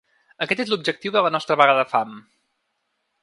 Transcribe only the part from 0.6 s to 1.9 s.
és l’objectiu de la nostra vaga de